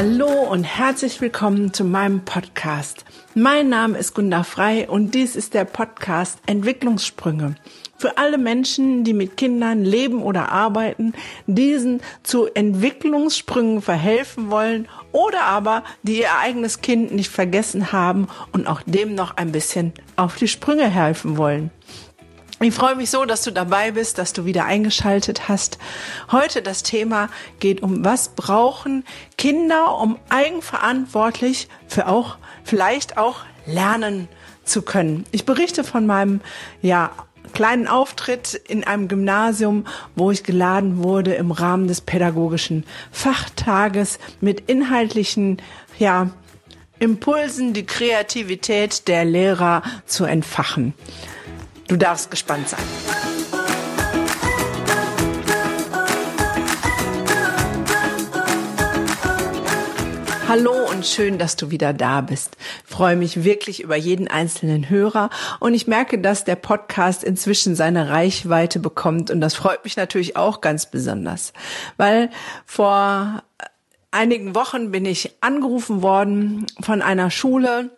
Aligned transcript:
Hallo 0.00 0.44
und 0.48 0.62
herzlich 0.62 1.20
willkommen 1.20 1.72
zu 1.72 1.82
meinem 1.82 2.24
Podcast. 2.24 3.04
Mein 3.34 3.68
Name 3.68 3.98
ist 3.98 4.14
Gunda 4.14 4.44
Frei 4.44 4.88
und 4.88 5.12
dies 5.12 5.34
ist 5.34 5.54
der 5.54 5.64
Podcast 5.64 6.38
Entwicklungssprünge. 6.46 7.56
Für 7.96 8.16
alle 8.16 8.38
Menschen, 8.38 9.02
die 9.02 9.12
mit 9.12 9.36
Kindern 9.36 9.84
leben 9.84 10.22
oder 10.22 10.52
arbeiten, 10.52 11.14
diesen 11.48 12.00
zu 12.22 12.46
Entwicklungssprüngen 12.46 13.82
verhelfen 13.82 14.52
wollen 14.52 14.86
oder 15.10 15.42
aber 15.42 15.82
die 16.04 16.20
ihr 16.20 16.32
eigenes 16.40 16.80
Kind 16.80 17.12
nicht 17.12 17.32
vergessen 17.32 17.90
haben 17.90 18.28
und 18.52 18.68
auch 18.68 18.82
dem 18.86 19.16
noch 19.16 19.36
ein 19.36 19.50
bisschen 19.50 19.92
auf 20.14 20.36
die 20.36 20.46
Sprünge 20.46 20.88
helfen 20.88 21.36
wollen. 21.38 21.72
Ich 22.60 22.74
freue 22.74 22.96
mich 22.96 23.08
so, 23.10 23.24
dass 23.24 23.42
du 23.42 23.52
dabei 23.52 23.92
bist, 23.92 24.18
dass 24.18 24.32
du 24.32 24.44
wieder 24.44 24.64
eingeschaltet 24.64 25.48
hast. 25.48 25.78
Heute 26.32 26.60
das 26.60 26.82
Thema 26.82 27.28
geht 27.60 27.82
um, 27.82 28.04
was 28.04 28.30
brauchen 28.30 29.04
Kinder, 29.36 29.96
um 29.96 30.18
eigenverantwortlich 30.28 31.68
für 31.86 32.08
auch, 32.08 32.36
vielleicht 32.64 33.16
auch 33.16 33.42
lernen 33.64 34.26
zu 34.64 34.82
können. 34.82 35.24
Ich 35.30 35.44
berichte 35.44 35.84
von 35.84 36.04
meinem, 36.04 36.40
ja, 36.82 37.12
kleinen 37.52 37.86
Auftritt 37.86 38.54
in 38.54 38.82
einem 38.82 39.06
Gymnasium, 39.06 39.86
wo 40.16 40.32
ich 40.32 40.42
geladen 40.42 41.04
wurde 41.04 41.34
im 41.34 41.52
Rahmen 41.52 41.86
des 41.86 42.00
pädagogischen 42.00 42.84
Fachtages 43.12 44.18
mit 44.40 44.68
inhaltlichen, 44.68 45.62
ja, 45.96 46.30
Impulsen, 46.98 47.72
die 47.72 47.86
Kreativität 47.86 49.06
der 49.06 49.24
Lehrer 49.24 49.84
zu 50.06 50.24
entfachen. 50.24 50.94
Du 51.88 51.96
darfst 51.96 52.30
gespannt 52.30 52.68
sein. 52.68 52.84
Hallo 60.46 60.72
und 60.90 61.06
schön, 61.06 61.38
dass 61.38 61.56
du 61.56 61.70
wieder 61.70 61.94
da 61.94 62.20
bist. 62.20 62.58
Freue 62.84 63.16
mich 63.16 63.42
wirklich 63.42 63.82
über 63.82 63.96
jeden 63.96 64.28
einzelnen 64.28 64.90
Hörer 64.90 65.30
und 65.60 65.72
ich 65.72 65.86
merke, 65.86 66.18
dass 66.18 66.44
der 66.44 66.56
Podcast 66.56 67.24
inzwischen 67.24 67.74
seine 67.74 68.10
Reichweite 68.10 68.80
bekommt 68.80 69.30
und 69.30 69.40
das 69.40 69.54
freut 69.54 69.84
mich 69.84 69.96
natürlich 69.96 70.36
auch 70.36 70.60
ganz 70.60 70.90
besonders, 70.90 71.54
weil 71.96 72.30
vor 72.66 73.42
einigen 74.10 74.54
Wochen 74.54 74.90
bin 74.90 75.06
ich 75.06 75.36
angerufen 75.40 76.02
worden 76.02 76.66
von 76.80 77.00
einer 77.02 77.30
Schule, 77.30 77.90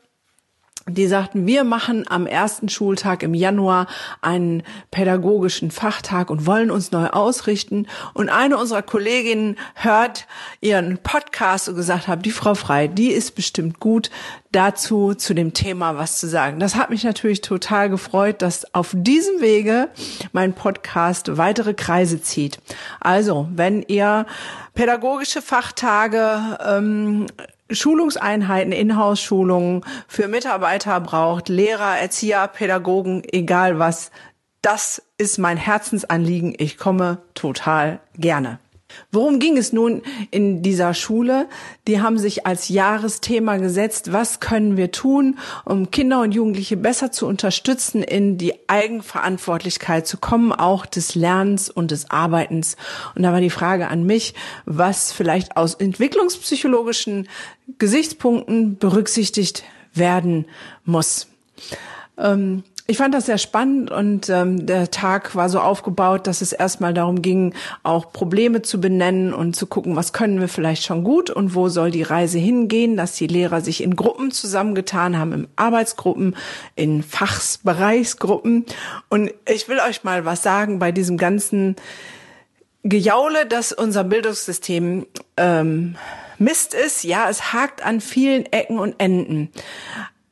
die 0.94 1.06
sagten, 1.06 1.46
wir 1.46 1.64
machen 1.64 2.04
am 2.08 2.26
ersten 2.26 2.68
Schultag 2.68 3.22
im 3.22 3.34
Januar 3.34 3.86
einen 4.20 4.62
pädagogischen 4.90 5.70
Fachtag 5.70 6.30
und 6.30 6.46
wollen 6.46 6.70
uns 6.70 6.90
neu 6.92 7.06
ausrichten. 7.06 7.86
Und 8.14 8.28
eine 8.28 8.56
unserer 8.58 8.82
Kolleginnen 8.82 9.56
hört 9.74 10.26
ihren 10.60 10.98
Podcast 10.98 11.68
und 11.68 11.76
gesagt 11.76 12.08
hat, 12.08 12.24
die 12.24 12.30
Frau 12.30 12.54
Frei, 12.54 12.88
die 12.88 13.10
ist 13.12 13.34
bestimmt 13.34 13.80
gut 13.80 14.10
dazu, 14.52 15.14
zu 15.14 15.34
dem 15.34 15.52
Thema 15.52 15.96
was 15.96 16.18
zu 16.18 16.26
sagen. 16.26 16.58
Das 16.58 16.74
hat 16.74 16.90
mich 16.90 17.04
natürlich 17.04 17.40
total 17.40 17.88
gefreut, 17.88 18.42
dass 18.42 18.74
auf 18.74 18.90
diesem 18.92 19.40
Wege 19.40 19.88
mein 20.32 20.54
Podcast 20.54 21.36
weitere 21.36 21.74
Kreise 21.74 22.20
zieht. 22.20 22.58
Also, 23.00 23.48
wenn 23.54 23.82
ihr 23.82 24.26
pädagogische 24.74 25.42
Fachtage 25.42 26.58
ähm, 26.64 27.26
Schulungseinheiten, 27.70 28.72
Inhouse-Schulungen 28.72 29.84
für 30.08 30.28
Mitarbeiter 30.28 31.00
braucht, 31.00 31.48
Lehrer, 31.48 31.98
Erzieher, 31.98 32.48
Pädagogen, 32.48 33.22
egal 33.30 33.78
was. 33.78 34.10
Das 34.62 35.02
ist 35.18 35.38
mein 35.38 35.56
Herzensanliegen. 35.56 36.54
Ich 36.58 36.76
komme 36.76 37.18
total 37.34 38.00
gerne. 38.14 38.58
Worum 39.12 39.38
ging 39.38 39.56
es 39.56 39.72
nun 39.72 40.02
in 40.30 40.62
dieser 40.62 40.94
Schule? 40.94 41.48
Die 41.86 42.00
haben 42.00 42.18
sich 42.18 42.46
als 42.46 42.68
Jahresthema 42.68 43.56
gesetzt, 43.56 44.12
was 44.12 44.40
können 44.40 44.76
wir 44.76 44.90
tun, 44.90 45.38
um 45.64 45.90
Kinder 45.90 46.20
und 46.20 46.32
Jugendliche 46.32 46.76
besser 46.76 47.12
zu 47.12 47.26
unterstützen, 47.26 48.02
in 48.02 48.38
die 48.38 48.54
Eigenverantwortlichkeit 48.68 50.06
zu 50.06 50.18
kommen, 50.18 50.52
auch 50.52 50.86
des 50.86 51.14
Lernens 51.14 51.70
und 51.70 51.90
des 51.90 52.10
Arbeitens. 52.10 52.76
Und 53.14 53.22
da 53.22 53.32
war 53.32 53.40
die 53.40 53.50
Frage 53.50 53.88
an 53.88 54.04
mich, 54.04 54.34
was 54.66 55.12
vielleicht 55.12 55.56
aus 55.56 55.74
entwicklungspsychologischen 55.74 57.28
Gesichtspunkten 57.78 58.78
berücksichtigt 58.78 59.64
werden 59.94 60.46
muss. 60.84 61.26
Ähm, 62.18 62.62
ich 62.90 62.96
fand 62.96 63.14
das 63.14 63.26
sehr 63.26 63.38
spannend 63.38 63.92
und 63.92 64.28
ähm, 64.30 64.66
der 64.66 64.90
Tag 64.90 65.36
war 65.36 65.48
so 65.48 65.60
aufgebaut, 65.60 66.26
dass 66.26 66.40
es 66.40 66.52
erstmal 66.52 66.92
darum 66.92 67.22
ging, 67.22 67.54
auch 67.84 68.12
Probleme 68.12 68.62
zu 68.62 68.80
benennen 68.80 69.32
und 69.32 69.54
zu 69.54 69.68
gucken, 69.68 69.94
was 69.94 70.12
können 70.12 70.40
wir 70.40 70.48
vielleicht 70.48 70.84
schon 70.84 71.04
gut 71.04 71.30
und 71.30 71.54
wo 71.54 71.68
soll 71.68 71.92
die 71.92 72.02
Reise 72.02 72.40
hingehen, 72.40 72.96
dass 72.96 73.12
die 73.12 73.28
Lehrer 73.28 73.60
sich 73.60 73.84
in 73.84 73.94
Gruppen 73.94 74.32
zusammengetan 74.32 75.16
haben, 75.16 75.32
in 75.32 75.48
Arbeitsgruppen, 75.54 76.34
in 76.74 77.04
Fachsbereichsgruppen. 77.04 78.66
Und 79.08 79.32
ich 79.48 79.68
will 79.68 79.78
euch 79.78 80.02
mal 80.02 80.24
was 80.24 80.42
sagen 80.42 80.80
bei 80.80 80.90
diesem 80.90 81.16
ganzen 81.16 81.76
Gejaule, 82.82 83.46
dass 83.46 83.72
unser 83.72 84.02
Bildungssystem 84.02 85.06
ähm, 85.36 85.94
Mist 86.38 86.74
ist. 86.74 87.04
Ja, 87.04 87.30
es 87.30 87.52
hakt 87.52 87.84
an 87.84 88.00
vielen 88.00 88.46
Ecken 88.46 88.80
und 88.80 88.96
Enden. 88.98 89.52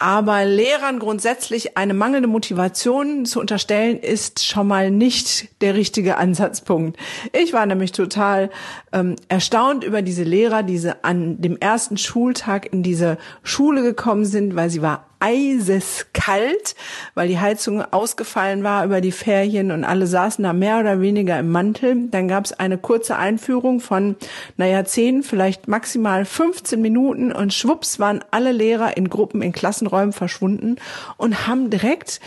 Aber 0.00 0.44
Lehrern 0.44 1.00
grundsätzlich 1.00 1.76
eine 1.76 1.92
mangelnde 1.92 2.28
Motivation 2.28 3.26
zu 3.26 3.40
unterstellen, 3.40 3.98
ist 3.98 4.46
schon 4.46 4.68
mal 4.68 4.92
nicht 4.92 5.60
der 5.60 5.74
richtige 5.74 6.18
Ansatzpunkt. 6.18 6.96
Ich 7.32 7.52
war 7.52 7.66
nämlich 7.66 7.90
total 7.90 8.50
ähm, 8.92 9.16
erstaunt 9.28 9.82
über 9.82 10.00
diese 10.00 10.22
Lehrer, 10.22 10.62
die 10.62 10.80
an 11.02 11.40
dem 11.40 11.56
ersten 11.56 11.98
Schultag 11.98 12.72
in 12.72 12.84
diese 12.84 13.18
Schule 13.42 13.82
gekommen 13.82 14.24
sind, 14.24 14.54
weil 14.54 14.70
sie 14.70 14.82
war 14.82 15.07
eiseskalt, 15.20 16.74
weil 17.14 17.28
die 17.28 17.38
Heizung 17.38 17.82
ausgefallen 17.92 18.62
war 18.62 18.84
über 18.84 19.00
die 19.00 19.12
Ferien 19.12 19.70
und 19.70 19.84
alle 19.84 20.06
saßen 20.06 20.42
da 20.44 20.52
mehr 20.52 20.78
oder 20.78 21.00
weniger 21.00 21.38
im 21.38 21.50
Mantel. 21.50 22.08
Dann 22.10 22.28
gab 22.28 22.44
es 22.44 22.52
eine 22.52 22.78
kurze 22.78 23.16
Einführung 23.16 23.80
von, 23.80 24.16
naja, 24.56 24.84
zehn, 24.84 25.22
vielleicht 25.22 25.68
maximal 25.68 26.24
15 26.24 26.80
Minuten 26.80 27.32
und 27.32 27.52
schwupps 27.52 27.98
waren 27.98 28.24
alle 28.30 28.52
Lehrer 28.52 28.96
in 28.96 29.08
Gruppen, 29.08 29.42
in 29.42 29.52
Klassenräumen 29.52 30.12
verschwunden 30.12 30.76
und 31.16 31.46
haben 31.46 31.70
direkt 31.70 32.20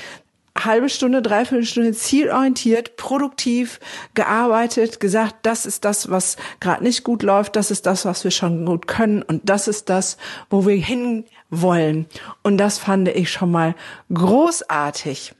halbe 0.66 0.90
Stunde, 0.90 1.22
dreiviertel 1.22 1.66
Stunde 1.66 1.94
zielorientiert, 1.94 2.98
produktiv 2.98 3.80
gearbeitet, 4.14 5.00
gesagt, 5.00 5.36
das 5.44 5.66
ist 5.66 5.86
das, 5.86 6.10
was 6.10 6.38
gerade 6.60 6.84
nicht 6.84 7.04
gut 7.04 7.24
läuft, 7.24 7.56
das 7.56 7.72
ist 7.72 7.86
das, 7.86 8.06
was 8.06 8.24
wir 8.24 8.32
schon 8.32 8.66
gut 8.66 8.88
können 8.88 9.22
und 9.22 9.50
das 9.50 9.68
ist 9.68 9.90
das, 9.90 10.18
wo 10.50 10.66
wir 10.66 10.76
hin 10.76 11.26
wollen. 11.50 12.06
Und 12.44 12.58
das 12.58 12.78
fand 12.78 13.08
ich 13.10 13.32
schon 13.32 13.52
mal 13.52 13.76
großartig. 14.14 15.34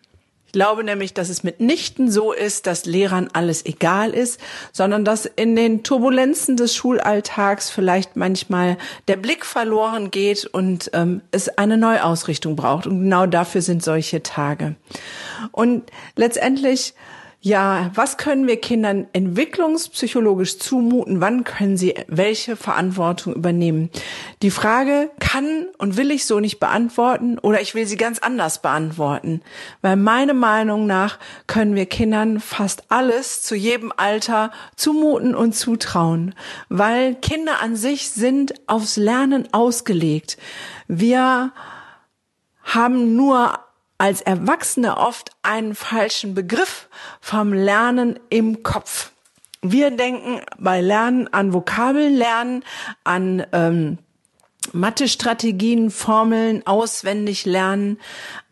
Ich 0.52 0.54
glaube 0.54 0.84
nämlich, 0.84 1.14
dass 1.14 1.30
es 1.30 1.44
mitnichten 1.44 2.12
so 2.12 2.34
ist, 2.34 2.68
dass 2.68 2.84
Lehrern 2.84 3.30
alles 3.32 3.66
egal 3.66 4.10
ist, 4.10 4.38
sondern 4.74 5.06
dass 5.06 5.26
in 5.26 5.56
den 5.56 5.82
Turbulenzen 5.82 6.58
des 6.58 6.76
Schulalltags 6.76 7.70
vielleicht 7.70 8.18
manchmal 8.18 8.78
der 9.08 9.16
Blick 9.16 9.46
verloren 9.46 10.12
geht 10.12 10.46
und 10.46 10.92
ähm, 10.92 11.22
es 11.32 11.48
eine 11.58 11.78
Neuausrichtung 11.78 12.58
braucht. 12.58 12.86
Und 12.86 13.00
genau 13.00 13.28
dafür 13.28 13.62
sind 13.62 13.82
solche 13.82 14.24
Tage. 14.24 14.76
Und 15.54 15.90
letztendlich 16.18 16.96
ja, 17.44 17.90
was 17.96 18.18
können 18.18 18.46
wir 18.46 18.62
Kindern 18.62 19.08
entwicklungspsychologisch 19.14 20.60
zumuten? 20.60 21.22
Wann 21.22 21.44
können 21.44 21.76
sie 21.76 21.96
welche 22.08 22.56
Verantwortung 22.56 23.34
übernehmen? 23.34 23.90
Die 24.44 24.52
Frage 24.52 25.10
kann 25.20 25.66
und 25.80 25.98
will 25.98 26.12
ich 26.12 26.26
so 26.26 26.40
nicht 26.40 26.60
beantworten 26.60 27.40
oder 27.40 27.60
ich 27.60 27.74
will 27.74 27.88
sie 27.88 27.98
ganz 27.98 28.20
anders 28.20 28.62
beantworten. 28.62 29.42
Weil 29.82 29.96
meiner 29.96 30.36
Meinung 30.36 30.86
nach 30.86 31.18
können 31.48 31.74
wir 31.74 31.88
Kindern 31.88 32.40
fast 32.40 32.84
alles 32.90 33.42
zu 33.42 33.56
jedem 33.56 33.92
Alter 33.98 34.52
zumuten 34.76 35.34
und 35.34 35.56
zutrauen. 35.56 36.36
Weil 36.70 37.16
Kinder 37.16 37.60
an 37.60 37.76
sich 37.76 38.12
sind 38.12 38.54
aufs 38.68 38.98
Lernen 38.98 39.52
ausgelegt. 39.52 40.38
Wir 40.88 41.54
haben 42.64 43.16
nur 43.16 43.58
als 44.02 44.22
Erwachsene 44.22 44.98
oft 44.98 45.30
einen 45.44 45.76
falschen 45.76 46.34
Begriff 46.34 46.90
vom 47.20 47.54
Lernen 47.54 48.20
im 48.32 48.64
Kopf. 48.64 49.12
Wir 49.62 49.92
denken 49.92 50.42
bei 50.58 50.82
Lernen 50.82 51.32
an 51.32 51.54
Vokabellernen, 51.54 52.66
an 53.04 53.46
ähm, 53.52 54.00
Mathe-Strategien, 54.74 55.92
Formeln 55.92 56.66
auswendig 56.66 57.46
lernen. 57.46 58.00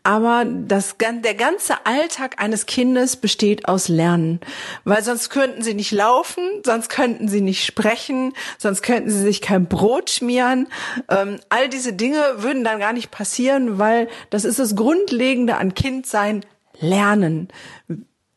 Aber 0.02 0.46
das, 0.46 0.96
der 0.98 1.34
ganze 1.34 1.86
Alltag 1.86 2.42
eines 2.42 2.66
Kindes 2.66 3.16
besteht 3.16 3.68
aus 3.68 3.88
Lernen. 3.88 4.40
Weil 4.84 5.02
sonst 5.02 5.28
könnten 5.28 5.62
sie 5.62 5.74
nicht 5.74 5.92
laufen, 5.92 6.42
sonst 6.64 6.88
könnten 6.88 7.28
sie 7.28 7.42
nicht 7.42 7.64
sprechen, 7.64 8.32
sonst 8.58 8.82
könnten 8.82 9.10
sie 9.10 9.20
sich 9.20 9.42
kein 9.42 9.66
Brot 9.66 10.10
schmieren. 10.10 10.68
Ähm, 11.10 11.38
all 11.50 11.68
diese 11.68 11.92
Dinge 11.92 12.22
würden 12.36 12.64
dann 12.64 12.78
gar 12.78 12.92
nicht 12.92 13.10
passieren, 13.10 13.78
weil 13.78 14.08
das 14.30 14.44
ist 14.44 14.58
das 14.58 14.74
Grundlegende 14.74 15.56
an 15.56 15.74
Kindsein, 15.74 16.44
Lernen. 16.80 17.48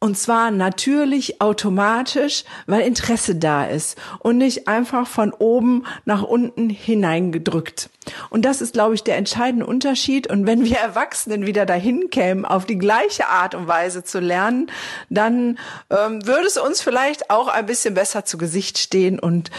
Und 0.04 0.18
zwar 0.18 0.52
natürlich, 0.52 1.40
automatisch, 1.40 2.44
weil 2.68 2.82
Interesse 2.82 3.36
da 3.36 3.64
ist 3.64 3.98
und 4.20 4.38
nicht 4.38 4.68
einfach 4.68 5.08
von 5.08 5.32
oben 5.32 5.86
nach 6.04 6.24
unten 6.24 6.70
hineingedrückt. 6.70 7.90
Und 8.30 8.44
das 8.44 8.60
ist, 8.60 8.74
glaube 8.74 8.96
ich, 8.96 9.06
der 9.06 9.16
entscheidende 9.16 9.66
Unterschied. 9.66 10.30
Und 10.30 10.46
wenn 10.46 10.66
wir 10.66 10.76
Erwachsenen 10.76 11.46
wieder 11.46 11.66
dahin 11.66 12.10
kämen, 12.10 12.44
auf 12.44 12.66
die 12.66 12.78
gleiche 12.78 13.30
Art 13.30 13.56
und 13.56 13.70
Weise 13.70 14.04
zu 14.04 14.20
lernen, 14.20 14.70
dann 15.10 15.58
ähm, 15.90 16.28
würde 16.28 16.48
es 16.48 16.58
uns 16.58 16.82
vielleicht 16.82 17.30
auch 17.30 17.48
ein 17.48 17.66
bisschen 17.66 17.94
besser 17.94 18.26
zu 18.26 18.38
Gesicht 18.38 18.80
stehen 18.80 19.20
und 19.20 19.52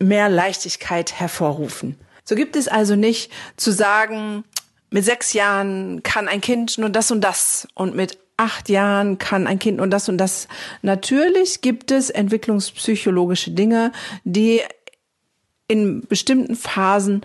mehr 0.00 0.28
Leichtigkeit 0.28 1.20
hervorrufen. 1.20 1.96
So 2.24 2.34
gibt 2.34 2.56
es 2.56 2.66
also 2.66 2.96
nicht 2.96 3.30
zu 3.56 3.70
sagen, 3.70 4.42
mit 4.90 5.04
sechs 5.04 5.32
Jahren 5.32 6.02
kann 6.02 6.26
ein 6.26 6.40
Kind 6.40 6.78
nur 6.78 6.90
das 6.90 7.12
und 7.12 7.20
das 7.20 7.68
und 7.74 7.94
mit 7.94 8.18
acht 8.36 8.68
Jahren 8.68 9.18
kann 9.18 9.46
ein 9.46 9.58
Kind 9.58 9.80
und 9.80 9.90
das 9.90 10.08
und 10.08 10.18
das. 10.18 10.48
Natürlich 10.82 11.60
gibt 11.60 11.90
es 11.90 12.10
entwicklungspsychologische 12.10 13.52
Dinge, 13.52 13.92
die 14.24 14.60
in 15.68 16.06
bestimmten 16.06 16.56
Phasen 16.56 17.22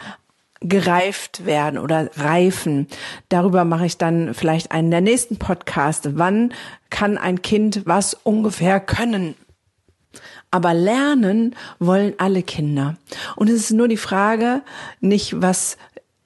gereift 0.62 1.46
werden 1.46 1.78
oder 1.80 2.10
reifen. 2.18 2.88
Darüber 3.30 3.64
mache 3.66 3.86
ich 3.86 3.98
dann 3.98 4.34
vielleicht 4.34 4.72
einen 4.72 4.92
der 4.92 5.02
nächsten 5.02 5.38
Podcast. 5.38 6.18
Wann 6.18 6.54
kann 6.90 7.18
ein 7.18 7.42
Kind 7.42 7.82
was 7.86 8.14
ungefähr 8.14 8.80
können? 8.80 9.36
Aber 10.50 10.74
lernen 10.74 11.56
wollen 11.80 12.14
alle 12.18 12.42
Kinder. 12.42 12.96
Und 13.36 13.50
es 13.50 13.56
ist 13.56 13.72
nur 13.72 13.88
die 13.88 13.98
Frage, 13.98 14.62
nicht 15.02 15.42
was 15.42 15.78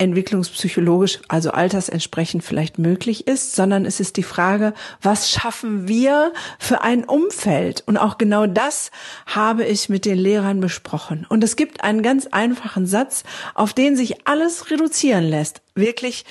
entwicklungspsychologisch, 0.01 1.19
also 1.27 1.51
altersentsprechend 1.51 2.43
vielleicht 2.43 2.79
möglich 2.79 3.27
ist, 3.27 3.55
sondern 3.55 3.85
es 3.85 3.99
ist 3.99 4.17
die 4.17 4.23
Frage, 4.23 4.73
was 5.01 5.29
schaffen 5.29 5.87
wir 5.87 6.33
für 6.57 6.81
ein 6.81 7.03
Umfeld? 7.03 7.83
Und 7.85 7.97
auch 7.97 8.17
genau 8.17 8.47
das 8.47 8.89
habe 9.27 9.63
ich 9.63 9.89
mit 9.89 10.05
den 10.05 10.17
Lehrern 10.17 10.59
besprochen. 10.59 11.27
Und 11.29 11.43
es 11.43 11.55
gibt 11.55 11.83
einen 11.83 12.01
ganz 12.01 12.25
einfachen 12.25 12.87
Satz, 12.87 13.23
auf 13.53 13.73
den 13.73 13.95
sich 13.95 14.27
alles 14.27 14.71
reduzieren 14.71 15.23
lässt. 15.23 15.61
Wirklich 15.75 16.25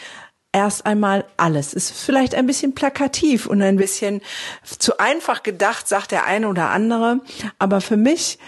erst 0.53 0.85
einmal 0.85 1.25
alles. 1.37 1.73
Ist 1.73 1.93
vielleicht 1.93 2.35
ein 2.35 2.47
bisschen 2.47 2.75
plakativ 2.75 3.47
und 3.47 3.63
ein 3.63 3.77
bisschen 3.77 4.21
zu 4.65 4.99
einfach 4.99 5.45
gedacht, 5.45 5.87
sagt 5.87 6.11
der 6.11 6.25
eine 6.25 6.49
oder 6.49 6.71
andere. 6.71 7.21
Aber 7.61 7.81
für 7.81 7.97
mich 7.97 8.39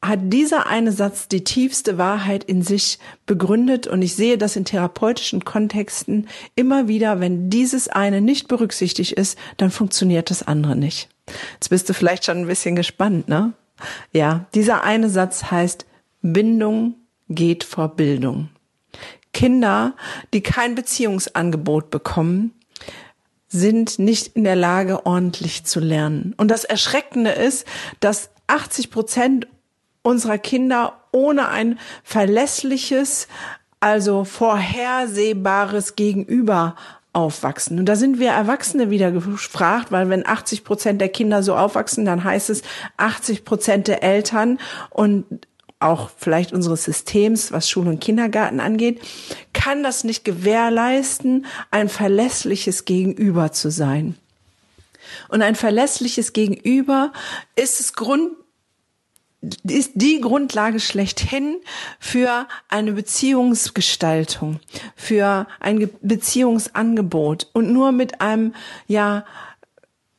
hat 0.00 0.20
dieser 0.24 0.68
eine 0.68 0.92
Satz 0.92 1.26
die 1.26 1.42
tiefste 1.42 1.98
Wahrheit 1.98 2.44
in 2.44 2.62
sich 2.62 2.98
begründet 3.26 3.86
und 3.88 4.00
ich 4.00 4.14
sehe 4.14 4.38
das 4.38 4.54
in 4.54 4.64
therapeutischen 4.64 5.44
Kontexten 5.44 6.28
immer 6.54 6.86
wieder, 6.86 7.18
wenn 7.20 7.50
dieses 7.50 7.88
eine 7.88 8.20
nicht 8.20 8.46
berücksichtigt 8.46 9.12
ist, 9.12 9.36
dann 9.56 9.70
funktioniert 9.70 10.30
das 10.30 10.44
andere 10.46 10.76
nicht. 10.76 11.08
Jetzt 11.54 11.70
bist 11.70 11.88
du 11.88 11.94
vielleicht 11.94 12.24
schon 12.24 12.38
ein 12.38 12.46
bisschen 12.46 12.76
gespannt, 12.76 13.28
ne? 13.28 13.54
Ja, 14.12 14.46
dieser 14.54 14.82
eine 14.82 15.08
Satz 15.08 15.44
heißt, 15.50 15.86
Bindung 16.22 16.94
geht 17.28 17.64
vor 17.64 17.88
Bildung. 17.88 18.48
Kinder, 19.32 19.94
die 20.32 20.42
kein 20.42 20.74
Beziehungsangebot 20.74 21.90
bekommen, 21.90 22.52
sind 23.48 23.98
nicht 23.98 24.36
in 24.36 24.44
der 24.44 24.56
Lage, 24.56 25.06
ordentlich 25.06 25.64
zu 25.64 25.80
lernen. 25.80 26.34
Und 26.36 26.50
das 26.50 26.64
Erschreckende 26.64 27.30
ist, 27.30 27.66
dass 28.00 28.30
80 28.46 28.90
Prozent 28.90 29.46
unserer 30.08 30.38
Kinder 30.38 30.94
ohne 31.12 31.48
ein 31.48 31.78
verlässliches, 32.02 33.28
also 33.80 34.24
vorhersehbares 34.24 35.96
Gegenüber 35.96 36.76
aufwachsen. 37.12 37.78
Und 37.78 37.86
da 37.86 37.96
sind 37.96 38.18
wir 38.18 38.30
Erwachsene 38.30 38.90
wieder 38.90 39.10
gefragt, 39.12 39.92
weil 39.92 40.08
wenn 40.08 40.26
80 40.26 40.64
Prozent 40.64 41.00
der 41.00 41.10
Kinder 41.10 41.42
so 41.42 41.54
aufwachsen, 41.54 42.04
dann 42.04 42.24
heißt 42.24 42.48
es 42.50 42.62
80 42.96 43.44
Prozent 43.44 43.88
der 43.88 44.02
Eltern 44.02 44.58
und 44.90 45.24
auch 45.80 46.10
vielleicht 46.16 46.52
unseres 46.52 46.84
Systems, 46.84 47.52
was 47.52 47.68
Schule 47.68 47.90
und 47.90 48.00
Kindergarten 48.00 48.60
angeht, 48.60 49.00
kann 49.52 49.82
das 49.82 50.04
nicht 50.04 50.24
gewährleisten, 50.24 51.46
ein 51.70 51.88
verlässliches 51.88 52.84
Gegenüber 52.84 53.52
zu 53.52 53.70
sein. 53.70 54.16
Und 55.28 55.42
ein 55.42 55.54
verlässliches 55.54 56.32
Gegenüber 56.32 57.12
ist 57.54 57.80
es 57.80 57.92
Grund, 57.92 58.32
ist 59.62 59.92
die 59.94 60.20
Grundlage 60.20 60.80
schlechthin 60.80 61.58
für 62.00 62.48
eine 62.68 62.92
Beziehungsgestaltung, 62.92 64.60
für 64.96 65.46
ein 65.60 65.88
Beziehungsangebot. 66.02 67.48
Und 67.52 67.72
nur 67.72 67.92
mit 67.92 68.20
einem, 68.20 68.54
ja, 68.88 69.24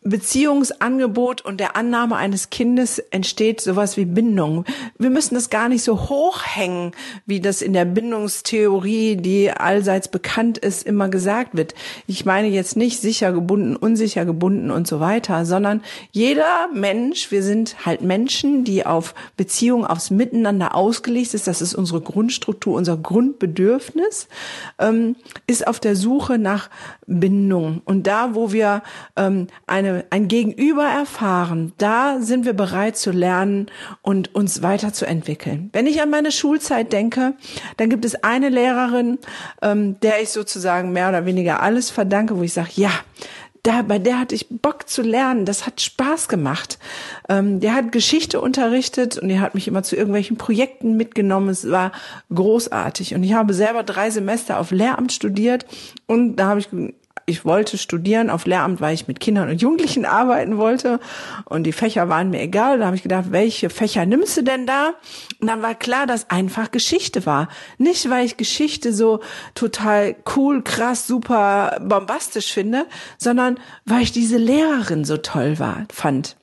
Beziehungsangebot 0.01 1.41
und 1.41 1.59
der 1.59 1.75
Annahme 1.75 2.15
eines 2.15 2.49
Kindes 2.49 2.99
entsteht 2.99 3.59
sowas 3.59 3.97
wie 3.97 4.05
Bindung. 4.05 4.63
Wir 4.97 5.09
müssen 5.09 5.35
das 5.35 5.49
gar 5.49 5.67
nicht 5.67 5.83
so 5.83 6.09
hochhängen, 6.09 6.93
wie 7.25 7.41
das 7.41 7.61
in 7.61 7.73
der 7.73 7.83
Bindungstheorie, 7.83 9.17
die 9.17 9.51
allseits 9.51 10.07
bekannt 10.07 10.57
ist, 10.57 10.83
immer 10.83 11.09
gesagt 11.09 11.57
wird. 11.57 11.75
Ich 12.07 12.25
meine 12.25 12.47
jetzt 12.47 12.77
nicht 12.77 13.01
sicher 13.01 13.33
gebunden, 13.33 13.75
unsicher 13.75 14.23
gebunden 14.23 14.71
und 14.71 14.87
so 14.87 15.01
weiter, 15.01 15.45
sondern 15.45 15.81
jeder 16.11 16.69
Mensch, 16.73 17.29
wir 17.29 17.43
sind 17.43 17.85
halt 17.85 18.01
Menschen, 18.01 18.63
die 18.63 18.85
auf 18.85 19.13
Beziehung, 19.35 19.85
aufs 19.85 20.11
Miteinander 20.11 20.75
ausgelegt 20.75 21.33
ist, 21.33 21.45
das 21.45 21.61
ist 21.61 21.75
unsere 21.75 21.99
Grundstruktur, 21.99 22.75
unser 22.75 22.95
Grundbedürfnis, 22.95 24.29
ähm, 24.79 25.17
ist 25.45 25.67
auf 25.67 25.81
der 25.81 25.97
Suche 25.97 26.37
nach 26.37 26.69
Bindung. 27.05 27.81
Und 27.83 28.07
da, 28.07 28.33
wo 28.33 28.53
wir 28.53 28.81
ähm, 29.17 29.47
eine, 29.67 29.98
ein 30.09 30.27
Gegenüber 30.27 30.85
erfahren, 30.85 31.73
da 31.77 32.19
sind 32.19 32.45
wir 32.45 32.53
bereit 32.53 32.97
zu 32.97 33.11
lernen 33.11 33.67
und 34.01 34.33
uns 34.35 34.61
weiterzuentwickeln. 34.61 35.69
Wenn 35.73 35.87
ich 35.87 36.01
an 36.01 36.09
meine 36.09 36.31
Schulzeit 36.31 36.93
denke, 36.93 37.33
dann 37.77 37.89
gibt 37.89 38.05
es 38.05 38.23
eine 38.23 38.49
Lehrerin, 38.49 39.19
ähm, 39.61 39.99
der 40.01 40.21
ich 40.21 40.29
sozusagen 40.29 40.91
mehr 40.91 41.09
oder 41.09 41.25
weniger 41.25 41.61
alles 41.61 41.89
verdanke, 41.89 42.37
wo 42.37 42.43
ich 42.43 42.53
sage, 42.53 42.69
ja, 42.75 42.91
da, 43.63 43.81
bei 43.81 43.99
der 43.99 44.19
hatte 44.19 44.35
ich 44.35 44.47
Bock 44.49 44.87
zu 44.87 45.01
lernen. 45.01 45.45
Das 45.45 45.65
hat 45.65 45.81
Spaß 45.81 46.29
gemacht. 46.29 46.79
Ähm, 47.27 47.59
der 47.59 47.73
hat 47.73 47.91
Geschichte 47.91 48.39
unterrichtet 48.39 49.17
und 49.17 49.29
er 49.29 49.41
hat 49.41 49.53
mich 49.53 49.67
immer 49.67 49.83
zu 49.83 49.95
irgendwelchen 49.95 50.37
Projekten 50.37 50.95
mitgenommen. 50.95 51.49
Es 51.49 51.69
war 51.69 51.91
großartig. 52.33 53.15
Und 53.15 53.23
ich 53.23 53.33
habe 53.33 53.53
selber 53.53 53.83
drei 53.83 54.09
Semester 54.09 54.59
auf 54.59 54.71
Lehramt 54.71 55.11
studiert 55.11 55.65
und 56.07 56.37
da 56.37 56.47
habe 56.47 56.59
ich 56.61 56.69
ich 57.29 57.45
wollte 57.45 57.77
studieren 57.77 58.29
auf 58.29 58.45
Lehramt, 58.45 58.81
weil 58.81 58.95
ich 58.95 59.07
mit 59.07 59.19
Kindern 59.19 59.49
und 59.49 59.61
Jugendlichen 59.61 60.05
arbeiten 60.05 60.57
wollte 60.57 60.99
und 61.45 61.63
die 61.63 61.71
Fächer 61.71 62.09
waren 62.09 62.31
mir 62.31 62.41
egal. 62.41 62.79
Da 62.79 62.87
habe 62.87 62.95
ich 62.95 63.03
gedacht, 63.03 63.25
welche 63.29 63.69
Fächer 63.69 64.05
nimmst 64.05 64.35
du 64.37 64.43
denn 64.43 64.65
da? 64.65 64.93
Und 65.39 65.47
dann 65.47 65.61
war 65.61 65.75
klar, 65.75 66.07
dass 66.07 66.29
einfach 66.29 66.71
Geschichte 66.71 67.25
war. 67.25 67.47
Nicht, 67.77 68.09
weil 68.09 68.25
ich 68.25 68.37
Geschichte 68.37 68.93
so 68.93 69.19
total 69.53 70.15
cool, 70.35 70.63
krass, 70.63 71.05
super 71.05 71.79
bombastisch 71.81 72.51
finde, 72.51 72.85
sondern 73.17 73.59
weil 73.85 74.01
ich 74.01 74.11
diese 74.11 74.37
Lehrerin 74.37 75.05
so 75.05 75.17
toll 75.17 75.59
war, 75.59 75.85
fand. 75.93 76.38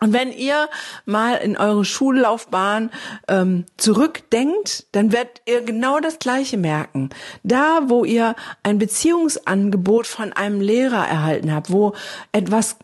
Und 0.00 0.12
wenn 0.12 0.32
ihr 0.32 0.68
mal 1.04 1.34
in 1.34 1.56
eure 1.56 1.84
Schullaufbahn 1.84 2.90
ähm, 3.26 3.64
zurückdenkt, 3.76 4.86
dann 4.92 5.12
werdet 5.12 5.42
ihr 5.46 5.62
genau 5.62 5.98
das 6.00 6.18
Gleiche 6.18 6.56
merken. 6.56 7.10
Da, 7.42 7.80
wo 7.88 8.04
ihr 8.04 8.36
ein 8.62 8.78
Beziehungsangebot 8.78 10.06
von 10.06 10.32
einem 10.32 10.60
Lehrer 10.60 11.06
erhalten 11.06 11.52
habt, 11.52 11.72
wo 11.72 11.94
etwas 12.32 12.76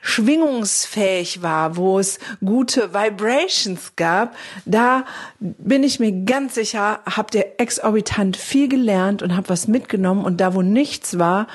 schwingungsfähig 0.00 1.42
war, 1.42 1.76
wo 1.76 1.98
es 1.98 2.18
gute 2.44 2.92
Vibrations 2.92 3.96
gab, 3.96 4.36
da 4.66 5.06
bin 5.40 5.82
ich 5.82 5.98
mir 5.98 6.12
ganz 6.24 6.54
sicher, 6.54 7.00
habt 7.06 7.34
ihr 7.34 7.58
exorbitant 7.58 8.36
viel 8.36 8.68
gelernt 8.68 9.22
und 9.22 9.34
habt 9.34 9.48
was 9.48 9.66
mitgenommen 9.66 10.26
und 10.26 10.42
da, 10.42 10.54
wo 10.54 10.60
nichts 10.60 11.18
war, 11.18 11.46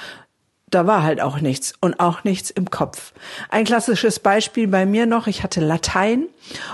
da 0.70 0.88
war 0.88 1.04
halt 1.04 1.22
auch 1.22 1.42
nichts 1.42 1.74
und 1.80 2.00
auch 2.00 2.24
nichts 2.24 2.50
im 2.50 2.70
Kopf. 2.70 3.14
Ein 3.50 3.66
klassisches 3.66 4.20
Beispiel 4.20 4.68
bei 4.68 4.86
mir 4.86 5.06
noch, 5.06 5.28
ich 5.28 5.44
hatte 5.44 5.62
Latein 5.62 6.28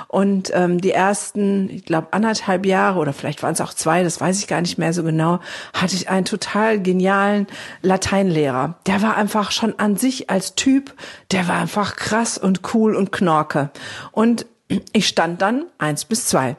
und 0.08 0.52
ähm, 0.54 0.82
die 0.82 0.92
ersten, 0.92 1.70
ich 1.70 1.86
glaube, 1.86 2.08
anderthalb 2.12 2.66
Jahre 2.66 3.00
oder 3.00 3.14
vielleicht 3.14 3.44
waren 3.44 3.54
es 3.54 3.62
auch 3.62 3.74
zwei, 3.74 4.04
das 4.04 4.20
weiß 4.20 4.40
ich 4.40 4.48
gar 4.48 4.62
nicht 4.62 4.78
mehr 4.78 4.94
so 4.94 5.04
genau, 5.04 5.40
hatte 5.74 5.96
ich 5.96 6.10
einen 6.10 6.26
total 6.26 6.82
genialen 6.82 7.48
Lateinlehrer. 7.82 8.76
Der 8.86 9.02
war 9.02 9.16
einfach 9.18 9.52
schon 9.52 9.78
an 9.80 9.98
sich 9.98 10.30
als 10.30 10.56
Typ, 10.56 10.94
der 11.32 11.48
war 11.48 11.58
einfach 11.58 11.96
krass 11.96 12.38
und 12.38 12.62
cool 12.74 12.96
und 12.96 13.12
knorke. 13.12 13.70
Und 14.12 14.46
ich 14.94 15.08
stand 15.08 15.42
dann 15.42 15.66
eins 15.78 16.06
bis 16.06 16.26
zwei. 16.28 16.56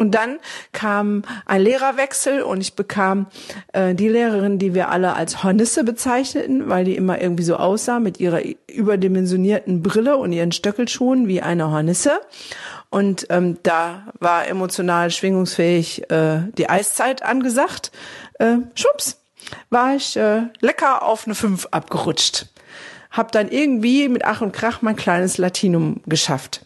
Und 0.00 0.12
dann 0.12 0.38
kam 0.72 1.22
ein 1.44 1.60
Lehrerwechsel 1.60 2.42
und 2.42 2.60
ich 2.60 2.74
bekam 2.74 3.26
äh, 3.72 3.96
die 3.96 4.08
Lehrerin, 4.08 4.60
die 4.60 4.72
wir 4.72 4.90
alle 4.90 5.14
als 5.14 5.42
Hornisse 5.42 5.82
bezeichneten, 5.82 6.68
weil 6.68 6.84
die 6.84 6.94
immer 6.94 7.20
irgendwie 7.20 7.42
so 7.42 7.56
aussah 7.56 7.98
mit 7.98 8.20
ihrer 8.20 8.40
überdimensionierten 8.68 9.82
Brille 9.82 10.16
und 10.16 10.32
ihren 10.32 10.52
Stöckelschuhen 10.52 11.26
wie 11.26 11.42
eine 11.42 11.72
Hornisse. 11.72 12.20
Und 12.90 13.26
ähm, 13.30 13.58
da 13.64 14.06
war 14.20 14.46
emotional 14.46 15.10
schwingungsfähig 15.10 16.08
äh, 16.12 16.42
die 16.56 16.70
Eiszeit 16.70 17.24
angesagt. 17.24 17.90
Äh, 18.38 18.58
schwupps, 18.76 19.20
war 19.68 19.96
ich 19.96 20.16
äh, 20.16 20.42
lecker 20.60 21.02
auf 21.02 21.26
eine 21.26 21.34
5 21.34 21.66
abgerutscht. 21.72 22.46
habe 23.10 23.32
dann 23.32 23.50
irgendwie 23.50 24.08
mit 24.08 24.24
Ach 24.24 24.42
und 24.42 24.52
Krach 24.52 24.80
mein 24.80 24.94
kleines 24.94 25.38
Latinum 25.38 26.02
geschafft. 26.06 26.64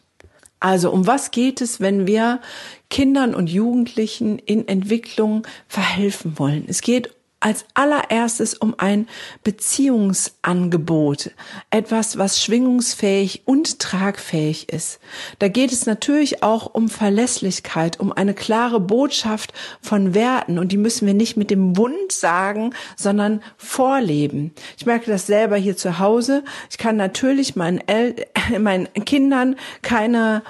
Also 0.62 0.93
um 0.93 1.09
was 1.09 1.33
geht 1.33 1.61
es, 1.61 1.81
wenn 1.81 2.07
wir 2.07 2.41
Kindern 2.93 3.35
und 3.35 3.49
Jugendlichen 3.49 4.39
in 4.39 4.69
Entwicklung 4.69 5.47
verhelfen 5.67 6.39
wollen? 6.39 6.67
Es 6.69 6.83
geht 6.83 7.09
als 7.41 7.65
allererstes 7.73 8.53
um 8.53 8.75
ein 8.77 9.09
Beziehungsangebot, 9.45 11.31
etwas, 11.71 12.19
was 12.19 12.43
schwingungsfähig 12.43 13.45
und 13.47 13.79
tragfähig 13.79 14.69
ist. 14.69 15.01
Da 15.39 15.49
geht 15.49 15.73
es 15.73 15.87
natürlich 15.87 16.43
auch 16.43 16.75
um 16.75 16.91
Verlässlichkeit, 16.91 17.99
um 17.99 18.13
eine 18.13 18.35
klare 18.35 18.79
Botschaft 18.79 19.55
von 19.81 20.13
Werten 20.13 20.59
und 20.59 20.71
die 20.71 20.77
müssen 20.77 21.07
wir 21.07 21.15
nicht 21.15 21.39
mit 21.39 21.51
dem 21.51 21.79
Wund 21.79 22.13
sagen, 22.13 22.75
sondern 22.95 23.43
vorleben. 23.57 24.53
Ich 24.77 24.85
merke 24.85 25.11
das 25.11 25.27
selber 25.27 25.57
hier 25.57 25.79
zu 25.79 25.99
Hause. 25.99 26.45
Ich 26.71 26.77
kann 26.77 26.97
natürlich 26.97 27.57
meinen, 27.57 27.81
El 27.89 28.15
meinen 28.61 28.93
Kindern 29.07 29.57
keine 29.81 30.43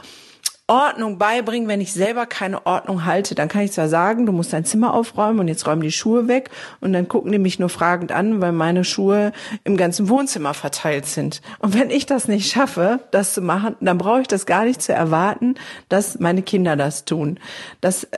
Ordnung 0.73 1.19
beibringen, 1.19 1.69
wenn 1.69 1.83
ich 1.83 1.93
selber 1.93 2.25
keine 2.25 2.65
Ordnung 2.65 3.05
halte. 3.05 3.35
Dann 3.35 3.49
kann 3.49 3.61
ich 3.61 3.73
zwar 3.73 3.91
sagen, 3.91 4.25
du 4.25 4.33
musst 4.33 4.55
dein 4.55 4.65
Zimmer 4.65 4.95
aufräumen 4.95 5.41
und 5.41 5.49
jetzt 5.49 5.67
räumen 5.67 5.83
die 5.83 5.93
Schuhe 5.93 6.29
weg 6.29 6.49
und 6.81 6.95
dann 6.95 7.09
gucken 7.09 7.31
die 7.31 7.39
mich 7.39 7.59
nur 7.59 7.69
fragend 7.69 8.11
an, 8.11 8.41
weil 8.41 8.53
meine 8.53 8.83
Schuhe 8.83 9.33
im 9.65 9.77
ganzen 9.77 10.09
Wohnzimmer 10.09 10.55
verteilt 10.55 11.05
sind. 11.05 11.43
Und 11.59 11.75
wenn 11.75 11.91
ich 11.91 12.07
das 12.07 12.27
nicht 12.27 12.51
schaffe, 12.51 13.01
das 13.11 13.35
zu 13.35 13.43
machen, 13.43 13.77
dann 13.81 13.99
brauche 13.99 14.23
ich 14.23 14.29
das 14.29 14.47
gar 14.47 14.65
nicht 14.65 14.81
zu 14.81 14.95
erwarten, 14.95 15.57
dass 15.91 16.19
meine 16.21 16.41
Kinder 16.41 16.75
das 16.75 17.05
tun. 17.05 17.39
Das 17.83 18.09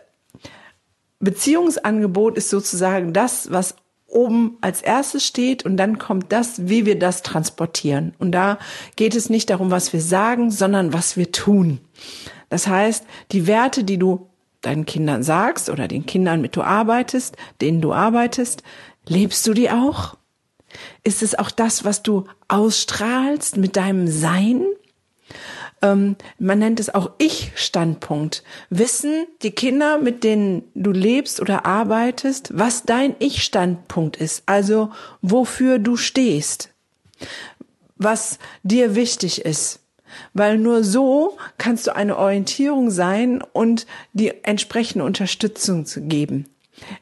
Beziehungsangebot 1.18 2.37
ist 2.37 2.50
sozusagen 2.50 3.12
das, 3.12 3.50
was 3.50 3.75
oben 4.06 4.58
als 4.61 4.80
erstes 4.80 5.26
steht 5.26 5.64
und 5.64 5.76
dann 5.76 5.99
kommt 5.99 6.30
das, 6.30 6.68
wie 6.68 6.87
wir 6.87 6.99
das 6.99 7.23
transportieren. 7.23 8.14
Und 8.20 8.30
da 8.30 8.58
geht 8.94 9.16
es 9.16 9.28
nicht 9.28 9.50
darum, 9.50 9.73
was 9.73 9.92
wir 9.92 10.00
sagen, 10.00 10.52
sondern 10.52 10.92
was 10.92 11.16
wir 11.16 11.32
tun. 11.32 11.80
Das 12.54 12.68
heißt, 12.68 13.04
die 13.32 13.49
Werte, 13.49 13.82
die 13.82 13.99
du 13.99 14.28
deinen 14.61 14.87
Kindern 14.87 15.25
sagst 15.25 15.68
oder 15.68 15.88
den 15.88 16.06
Kindern, 16.06 16.40
mit 16.40 16.54
du 16.54 16.62
arbeitest, 16.62 17.37
denen 17.61 17.80
du 17.80 17.92
arbeitest, 17.92 18.62
lebst 19.08 19.44
du 19.49 19.54
die 19.54 19.73
auch? 19.73 20.16
Ist 21.02 21.25
es 21.25 21.37
auch 21.37 21.50
das, 21.50 21.84
was 21.84 22.04
du 22.04 22.26
ausstrahlst 22.46 23.56
mit 23.56 23.75
deinem 23.75 24.06
Sein? 24.06 24.66
Ähm, 25.82 26.14
man 26.38 26.61
nennt 26.61 26.78
es 26.78 26.94
auch 26.94 27.11
Ich-Standpunkt. 27.18 28.44
Wissen 28.70 29.26
die 29.42 29.50
Kinder, 29.50 29.99
mit 29.99 30.23
denen 30.23 30.62
du 30.76 30.92
lebst 30.92 31.40
oder 31.40 31.66
arbeitest, 31.66 32.56
was 32.56 32.84
dein 32.84 33.16
Ich-Standpunkt 33.18 34.16
ist, 34.16 34.44
also 34.46 34.92
wofür 35.23 35.80
du 35.80 35.96
stehst, 35.96 36.73
was 37.96 38.38
dir 38.62 38.94
wichtig 38.94 39.44
ist. 39.44 39.80
Weil 40.33 40.59
nur 40.59 40.85
so 40.85 41.37
kannst 41.59 41.87
du 41.87 41.94
eine 41.94 42.16
Orientierung 42.16 42.90
sein 42.90 43.42
und 43.52 43.87
die 44.12 44.33
entsprechende 44.44 45.04
Unterstützung 45.04 45.87
zu 45.87 46.02
geben. 46.02 46.47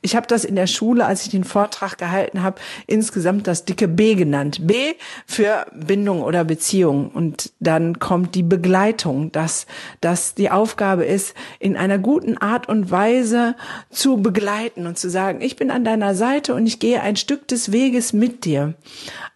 Ich 0.03 0.17
habe 0.17 0.27
das 0.27 0.45
in 0.45 0.55
der 0.55 0.67
Schule, 0.67 1.07
als 1.07 1.25
ich 1.25 1.31
den 1.31 1.45
Vortrag 1.45 1.97
gehalten 1.97 2.43
habe, 2.43 2.61
insgesamt 2.87 3.47
das 3.47 3.65
dicke 3.65 3.89
B 3.89 4.15
genannt. 4.15 4.67
B 4.67 4.95
für 5.27 5.67
Bindung 5.75 6.23
oder 6.23 6.45
Beziehung. 6.45 7.11
Und 7.11 7.53
dann 7.61 7.99
kommt 7.99 8.35
die 8.35 8.43
Begleitung, 8.43 9.33
dass 9.33 9.67
dass 10.01 10.35
die 10.35 10.51
Aufgabe 10.51 11.05
ist, 11.05 11.35
in 11.59 11.77
einer 11.77 11.99
guten 11.99 12.37
Art 12.37 12.69
und 12.69 12.91
Weise 12.91 13.57
zu 13.91 14.19
begleiten 14.19 14.87
und 14.87 14.99
zu 14.99 15.09
sagen, 15.09 15.41
ich 15.41 15.57
bin 15.57 15.71
an 15.71 15.85
deiner 15.85 16.15
Seite 16.15 16.55
und 16.55 16.67
ich 16.67 16.79
gehe 16.79 17.01
ein 17.01 17.17
Stück 17.17 17.49
des 17.49 17.73
Weges 17.73 18.13
mit 18.13 18.45
dir. 18.45 18.75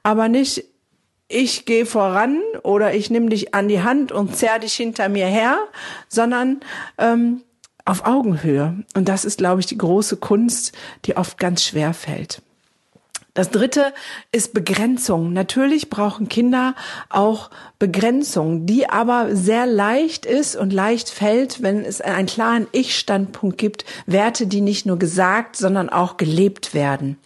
Aber 0.02 0.28
nicht 0.28 0.64
ich 1.28 1.64
gehe 1.64 1.86
voran 1.86 2.40
oder 2.62 2.94
ich 2.94 3.10
nehme 3.10 3.30
dich 3.30 3.54
an 3.54 3.68
die 3.68 3.82
Hand 3.82 4.12
und 4.12 4.36
zerr 4.36 4.58
dich 4.58 4.74
hinter 4.74 5.08
mir 5.08 5.26
her, 5.26 5.58
sondern 6.08 6.60
ähm, 6.98 7.42
auf 7.84 8.04
Augenhöhe. 8.04 8.84
Und 8.94 9.08
das 9.08 9.24
ist, 9.24 9.38
glaube 9.38 9.60
ich, 9.60 9.66
die 9.66 9.78
große 9.78 10.16
Kunst, 10.16 10.72
die 11.04 11.16
oft 11.16 11.38
ganz 11.38 11.64
schwer 11.64 11.94
fällt. 11.94 12.42
Das 13.36 13.50
dritte 13.50 13.92
ist 14.32 14.54
Begrenzung. 14.54 15.34
Natürlich 15.34 15.90
brauchen 15.90 16.28
Kinder 16.28 16.74
auch 17.10 17.50
Begrenzung, 17.78 18.64
die 18.64 18.88
aber 18.88 19.36
sehr 19.36 19.66
leicht 19.66 20.24
ist 20.24 20.56
und 20.56 20.72
leicht 20.72 21.10
fällt, 21.10 21.62
wenn 21.62 21.84
es 21.84 22.00
einen 22.00 22.26
klaren 22.26 22.66
Ich-Standpunkt 22.72 23.58
gibt, 23.58 23.84
Werte, 24.06 24.46
die 24.46 24.62
nicht 24.62 24.86
nur 24.86 24.98
gesagt, 24.98 25.56
sondern 25.56 25.90
auch 25.90 26.16
gelebt 26.16 26.72
werden. 26.72 27.18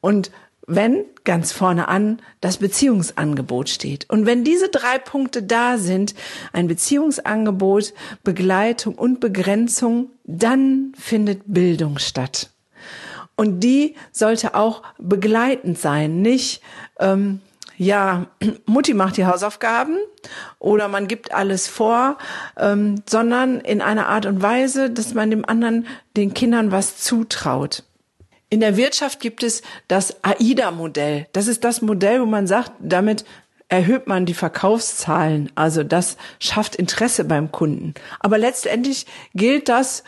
Und 0.00 0.30
wenn 0.66 1.04
ganz 1.24 1.52
vorne 1.52 1.88
an 1.88 2.20
das 2.40 2.58
Beziehungsangebot 2.58 3.68
steht. 3.68 4.08
Und 4.10 4.26
wenn 4.26 4.44
diese 4.44 4.68
drei 4.68 4.98
Punkte 4.98 5.42
da 5.42 5.78
sind, 5.78 6.14
ein 6.52 6.68
Beziehungsangebot, 6.68 7.92
Begleitung 8.22 8.94
und 8.94 9.20
Begrenzung, 9.20 10.10
dann 10.24 10.92
findet 10.98 11.42
Bildung 11.46 11.98
statt. 11.98 12.50
Und 13.36 13.60
die 13.60 13.96
sollte 14.12 14.54
auch 14.54 14.82
begleitend 14.98 15.78
sein, 15.78 16.22
nicht 16.22 16.62
ähm, 17.00 17.40
ja, 17.76 18.26
Mutti 18.66 18.94
macht 18.94 19.16
die 19.16 19.26
Hausaufgaben 19.26 19.98
oder 20.58 20.88
man 20.88 21.08
gibt 21.08 21.32
alles 21.32 21.66
vor, 21.66 22.18
ähm, 22.56 23.02
sondern 23.08 23.60
in 23.60 23.80
einer 23.80 24.08
Art 24.08 24.26
und 24.26 24.42
Weise, 24.42 24.90
dass 24.90 25.14
man 25.14 25.30
dem 25.30 25.44
anderen, 25.44 25.86
den 26.16 26.34
Kindern 26.34 26.70
was 26.70 26.98
zutraut. 26.98 27.82
In 28.54 28.60
der 28.60 28.76
Wirtschaft 28.76 29.18
gibt 29.18 29.42
es 29.42 29.62
das 29.88 30.22
AIDA-Modell. 30.22 31.26
Das 31.32 31.48
ist 31.48 31.64
das 31.64 31.82
Modell, 31.82 32.20
wo 32.20 32.24
man 32.24 32.46
sagt, 32.46 32.70
damit 32.78 33.24
erhöht 33.68 34.06
man 34.06 34.26
die 34.26 34.34
Verkaufszahlen. 34.34 35.50
Also 35.56 35.82
das 35.82 36.16
schafft 36.38 36.76
Interesse 36.76 37.24
beim 37.24 37.50
Kunden. 37.50 37.94
Aber 38.20 38.38
letztendlich 38.38 39.06
gilt 39.34 39.68
das 39.68 40.04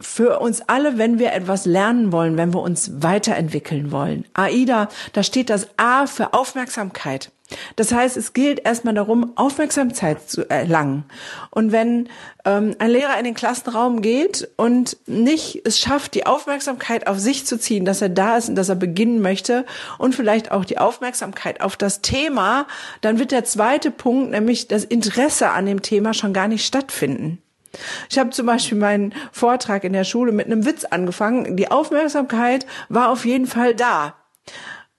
für 0.00 0.40
uns 0.40 0.62
alle, 0.62 0.98
wenn 0.98 1.18
wir 1.18 1.32
etwas 1.32 1.66
lernen 1.66 2.12
wollen, 2.12 2.36
wenn 2.36 2.54
wir 2.54 2.60
uns 2.60 3.02
weiterentwickeln 3.02 3.92
wollen. 3.92 4.24
AIDA, 4.34 4.88
da 5.12 5.22
steht 5.22 5.50
das 5.50 5.68
A 5.76 6.06
für 6.06 6.32
Aufmerksamkeit. 6.34 7.30
Das 7.76 7.92
heißt, 7.92 8.16
es 8.16 8.32
gilt 8.32 8.64
erstmal 8.64 8.94
darum, 8.94 9.32
Aufmerksamkeit 9.36 10.28
zu 10.30 10.48
erlangen. 10.48 11.04
Und 11.50 11.72
wenn 11.72 12.08
ähm, 12.44 12.76
ein 12.78 12.90
Lehrer 12.90 13.18
in 13.18 13.24
den 13.24 13.34
Klassenraum 13.34 14.02
geht 14.02 14.48
und 14.56 14.96
nicht 15.06 15.62
es 15.64 15.78
schafft, 15.78 16.14
die 16.14 16.26
Aufmerksamkeit 16.26 17.06
auf 17.06 17.18
sich 17.18 17.46
zu 17.46 17.58
ziehen, 17.58 17.84
dass 17.84 18.02
er 18.02 18.08
da 18.08 18.36
ist 18.36 18.48
und 18.48 18.54
dass 18.54 18.68
er 18.68 18.76
beginnen 18.76 19.20
möchte 19.20 19.66
und 19.98 20.14
vielleicht 20.14 20.52
auch 20.52 20.64
die 20.64 20.78
Aufmerksamkeit 20.78 21.60
auf 21.60 21.76
das 21.76 22.02
Thema, 22.02 22.66
dann 23.00 23.18
wird 23.18 23.32
der 23.32 23.44
zweite 23.44 23.90
Punkt, 23.90 24.30
nämlich 24.30 24.68
das 24.68 24.84
Interesse 24.84 25.50
an 25.50 25.66
dem 25.66 25.82
Thema, 25.82 26.14
schon 26.14 26.32
gar 26.32 26.48
nicht 26.48 26.64
stattfinden. 26.64 27.42
Ich 28.08 28.18
habe 28.18 28.30
zum 28.30 28.46
Beispiel 28.46 28.78
meinen 28.78 29.14
Vortrag 29.32 29.84
in 29.84 29.92
der 29.92 30.04
Schule 30.04 30.32
mit 30.32 30.46
einem 30.46 30.66
Witz 30.66 30.84
angefangen. 30.84 31.56
Die 31.56 31.70
Aufmerksamkeit 31.70 32.66
war 32.88 33.10
auf 33.10 33.24
jeden 33.24 33.46
Fall 33.46 33.74
da. 33.74 34.14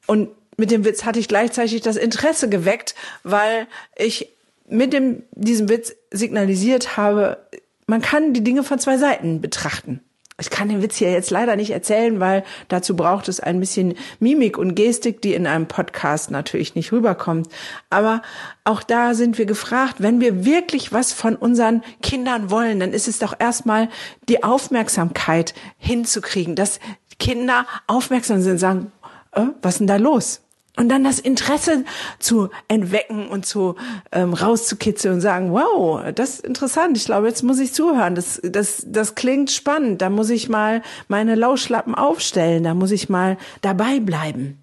Und 0.08 0.30
mit 0.58 0.72
dem 0.72 0.86
Witz 0.86 1.06
hatte 1.06 1.20
ich 1.20 1.28
gleichzeitig 1.28 1.82
das 1.82 1.96
Interesse 1.96 2.50
geweckt, 2.50 2.96
weil 3.24 3.68
ich 3.96 4.30
mit 4.68 4.94
dem, 4.94 5.24
diesem 5.32 5.70
Witz 5.70 5.94
signalisiert 6.12 6.98
habe, 6.98 7.46
man 7.88 8.02
kann 8.02 8.34
die 8.34 8.44
Dinge 8.44 8.64
von 8.64 8.80
zwei 8.80 8.98
Seiten 8.98 9.42
betrachten. 9.42 10.02
Ich 10.42 10.50
kann 10.50 10.70
den 10.70 10.82
Witz 10.82 10.98
hier 10.98 11.12
jetzt 11.12 11.30
leider 11.30 11.56
nicht 11.56 11.70
erzählen, 11.70 12.20
weil 12.20 12.44
dazu 12.68 12.96
braucht 12.96 13.30
es 13.30 13.40
ein 13.40 13.60
bisschen 13.60 13.94
Mimik 14.20 14.58
und 14.58 14.74
Gestik, 14.74 15.22
die 15.22 15.36
in 15.36 15.46
einem 15.46 15.68
Podcast 15.68 16.32
natürlich 16.32 16.74
nicht 16.74 16.92
rüberkommt. 16.92 17.48
Aber 17.92 18.24
auch 18.64 18.82
da 18.82 19.14
sind 19.14 19.38
wir 19.38 19.46
gefragt, 19.46 19.96
wenn 20.00 20.20
wir 20.20 20.44
wirklich 20.44 20.92
was 20.92 21.14
von 21.14 21.36
unseren 21.36 21.84
Kindern 22.02 22.50
wollen, 22.50 22.80
dann 22.80 22.92
ist 22.92 23.08
es 23.08 23.20
doch 23.20 23.36
erstmal 23.38 23.88
die 24.28 24.44
Aufmerksamkeit 24.44 25.54
hinzukriegen, 25.78 26.56
dass 26.56 26.80
Kinder 27.20 27.68
aufmerksam 27.86 28.42
sind, 28.42 28.58
sagen, 28.58 28.92
äh, 29.34 29.46
was 29.62 29.76
ist 29.76 29.80
denn 29.82 29.88
da 29.88 29.98
los? 29.98 30.42
Und 30.78 30.90
dann 30.90 31.04
das 31.04 31.20
Interesse 31.20 31.84
zu 32.18 32.50
entwecken 32.70 33.28
und 33.28 33.46
zu 33.46 33.76
ähm, 34.12 34.34
rauszukitzeln 34.34 35.16
und 35.16 35.22
sagen, 35.22 35.52
wow, 35.52 36.02
das 36.16 36.36
ist 36.36 36.46
interessant. 36.46 36.96
Ich 36.96 37.06
glaube, 37.06 37.28
jetzt 37.28 37.44
muss 37.44 37.60
ich 37.60 37.74
zuhören. 37.74 38.16
Das, 38.16 38.40
das, 38.42 38.86
das 38.88 39.16
klingt 39.16 39.52
spannend. 39.52 40.02
Da 40.02 40.10
muss 40.10 40.30
ich 40.30 40.48
mal 40.48 40.82
meine 41.10 41.36
Lauschlappen 41.36 41.94
aufstellen. 41.94 42.64
Da 42.64 42.74
muss 42.74 42.92
ich 42.92 43.10
mal 43.10 43.38
dabei 43.62 44.00
bleiben. 44.00 44.62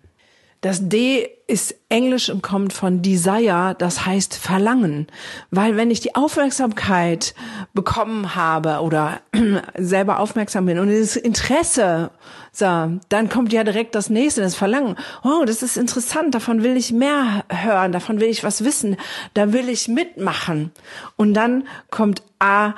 Das 0.61 0.89
D 0.89 1.31
ist 1.47 1.77
Englisch 1.89 2.31
und 2.31 2.43
kommt 2.43 2.73
von 2.73 3.01
Desire, 3.01 3.77
das 3.79 4.05
heißt 4.05 4.35
Verlangen. 4.35 5.07
Weil 5.51 5.77
wenn 5.77 5.91
ich 5.91 6.01
die 6.01 6.15
Aufmerksamkeit 6.15 7.35
bekommen 7.75 8.35
habe 8.35 8.81
oder 8.81 9.21
selber 9.79 10.19
aufmerksam 10.19 10.67
bin 10.67 10.79
und 10.79 10.91
das 10.91 11.17
Interesse, 11.17 12.11
so, 12.53 12.67
dann 13.09 13.29
kommt 13.29 13.53
ja 13.53 13.63
direkt 13.63 13.95
das 13.95 14.11
nächste, 14.11 14.41
das 14.41 14.57
Verlangen. 14.57 14.97
Oh, 15.23 15.45
das 15.47 15.63
ist 15.63 15.77
interessant, 15.77 16.35
davon 16.35 16.65
will 16.65 16.77
ich 16.77 16.93
mehr 16.93 17.45
hören, 17.49 17.93
davon 17.93 18.21
will 18.21 18.29
ich 18.29 18.43
was 18.43 18.65
wissen, 18.65 18.97
da 19.35 19.53
will 19.53 19.69
ich 19.69 19.87
mitmachen. 19.87 20.73
Und 21.17 21.35
dann 21.35 21.69
kommt 21.91 22.23
A 22.41 22.75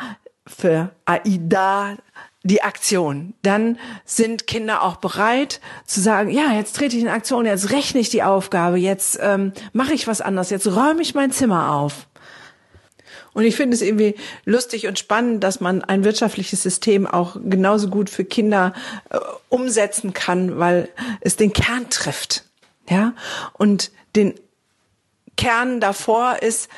für 0.46 0.90
Aida, 1.06 1.96
die 2.42 2.62
Aktion. 2.62 3.34
Dann 3.42 3.78
sind 4.04 4.46
Kinder 4.46 4.82
auch 4.82 4.96
bereit 4.96 5.60
zu 5.84 6.00
sagen, 6.00 6.30
ja, 6.30 6.52
jetzt 6.52 6.76
trete 6.76 6.96
ich 6.96 7.02
in 7.02 7.08
Aktion, 7.08 7.46
jetzt 7.46 7.70
rechne 7.70 8.00
ich 8.00 8.08
die 8.08 8.22
Aufgabe, 8.22 8.78
jetzt 8.78 9.18
ähm, 9.20 9.52
mache 9.72 9.92
ich 9.92 10.06
was 10.06 10.20
anderes, 10.20 10.50
jetzt 10.50 10.66
räume 10.66 11.02
ich 11.02 11.14
mein 11.14 11.32
Zimmer 11.32 11.74
auf. 11.74 12.06
Und 13.32 13.44
ich 13.44 13.54
finde 13.54 13.74
es 13.74 13.82
irgendwie 13.82 14.16
lustig 14.44 14.86
und 14.88 14.98
spannend, 14.98 15.44
dass 15.44 15.60
man 15.60 15.84
ein 15.84 16.02
wirtschaftliches 16.02 16.62
System 16.62 17.06
auch 17.06 17.36
genauso 17.44 17.88
gut 17.88 18.10
für 18.10 18.24
Kinder 18.24 18.74
äh, 19.10 19.18
umsetzen 19.48 20.12
kann, 20.14 20.58
weil 20.58 20.88
es 21.20 21.36
den 21.36 21.52
Kern 21.52 21.90
trifft. 21.90 22.44
Ja, 22.88 23.14
und 23.52 23.92
den 24.16 24.34
Kern 25.36 25.78
davor 25.80 26.42
ist, 26.42 26.68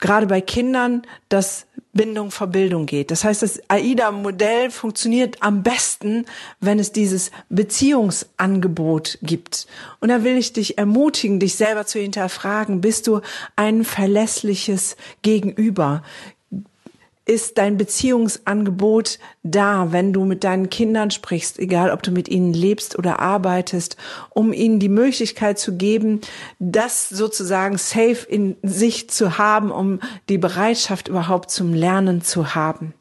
gerade 0.00 0.26
bei 0.26 0.40
Kindern, 0.40 1.02
dass 1.28 1.66
Bindung 1.98 2.30
vor 2.30 2.46
Bildung 2.46 2.86
geht. 2.86 3.10
Das 3.10 3.24
heißt, 3.24 3.42
das 3.42 3.60
AIDA-Modell 3.68 4.70
funktioniert 4.70 5.42
am 5.42 5.64
besten, 5.64 6.26
wenn 6.60 6.78
es 6.78 6.92
dieses 6.92 7.32
Beziehungsangebot 7.48 9.18
gibt. 9.20 9.66
Und 10.00 10.08
da 10.10 10.22
will 10.22 10.36
ich 10.36 10.52
dich 10.52 10.78
ermutigen, 10.78 11.40
dich 11.40 11.56
selber 11.56 11.86
zu 11.86 11.98
hinterfragen. 11.98 12.80
Bist 12.80 13.08
du 13.08 13.20
ein 13.56 13.82
verlässliches 13.84 14.96
Gegenüber? 15.22 16.04
Ist 17.28 17.58
dein 17.58 17.76
Beziehungsangebot 17.76 19.18
da, 19.42 19.92
wenn 19.92 20.14
du 20.14 20.24
mit 20.24 20.44
deinen 20.44 20.70
Kindern 20.70 21.10
sprichst, 21.10 21.58
egal 21.58 21.90
ob 21.90 22.02
du 22.02 22.10
mit 22.10 22.26
ihnen 22.28 22.54
lebst 22.54 22.98
oder 22.98 23.20
arbeitest, 23.20 23.98
um 24.30 24.54
ihnen 24.54 24.80
die 24.80 24.88
Möglichkeit 24.88 25.58
zu 25.58 25.76
geben, 25.76 26.22
das 26.58 27.10
sozusagen 27.10 27.76
safe 27.76 28.26
in 28.26 28.56
sich 28.62 29.10
zu 29.10 29.36
haben, 29.36 29.70
um 29.70 30.00
die 30.30 30.38
Bereitschaft 30.38 31.08
überhaupt 31.08 31.50
zum 31.50 31.74
Lernen 31.74 32.22
zu 32.22 32.54
haben. 32.54 32.94